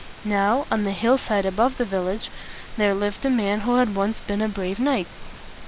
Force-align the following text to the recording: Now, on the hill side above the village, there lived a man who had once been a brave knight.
Now, 0.25 0.65
on 0.71 0.83
the 0.83 0.93
hill 0.93 1.19
side 1.19 1.45
above 1.45 1.77
the 1.77 1.85
village, 1.85 2.31
there 2.75 2.95
lived 2.95 3.23
a 3.23 3.29
man 3.29 3.59
who 3.59 3.75
had 3.75 3.93
once 3.93 4.19
been 4.19 4.41
a 4.41 4.47
brave 4.49 4.79
knight. 4.79 5.05